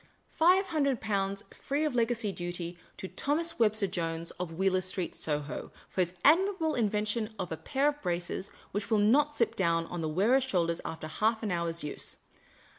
Five 0.31 0.65
Hi 0.69 0.79
ndred 0.79 0.99
Pounds, 0.99 1.43
free 1.53 1.85
of 1.85 1.93
legacy 1.93 2.31
duty, 2.31 2.75
to 2.97 3.07
Thomas 3.07 3.59
Webster 3.59 3.85
Jones, 3.85 4.31
of 4.41 4.51
Wheeler 4.53 4.81
Street, 4.81 5.13
Soho, 5.13 5.71
for 5.89 6.01
his 6.01 6.15
admirable 6.25 6.73
invention 6.73 7.35
of 7.37 7.51
a 7.51 7.57
pair 7.57 7.87
of 7.89 8.01
braces 8.01 8.49
which 8.71 8.89
will 8.89 8.97
not 8.97 9.35
slip 9.35 9.55
down 9.55 9.85
on 9.85 10.01
the 10.01 10.09
wearer's 10.09 10.43
shoulders 10.43 10.81
after 10.83 11.05
half 11.05 11.43
an 11.43 11.51
hour's 11.51 11.83
use. 11.83 12.17